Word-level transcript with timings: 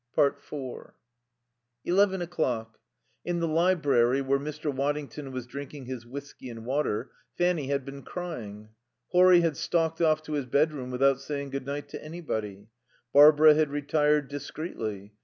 4 0.15 0.95
Eleven 1.85 2.23
o'clock. 2.23 2.79
In 3.23 3.39
the 3.39 3.47
library 3.47 4.19
where 4.19 4.39
Mr. 4.39 4.73
Waddington 4.73 5.31
was 5.31 5.45
drinking 5.45 5.85
his 5.85 6.07
whisky 6.07 6.49
and 6.49 6.65
water, 6.65 7.11
Fanny 7.37 7.67
had 7.67 7.85
been 7.85 8.01
crying. 8.01 8.69
Horry 9.09 9.41
had 9.41 9.55
stalked 9.55 10.01
off 10.01 10.23
to 10.23 10.33
his 10.33 10.47
bedroom 10.47 10.89
without 10.89 11.21
saying 11.21 11.51
good 11.51 11.67
night 11.67 11.87
to 11.89 12.03
anybody. 12.03 12.65
Barbara 13.13 13.53
had 13.53 13.69
retired 13.69 14.27
discreetly. 14.27 15.13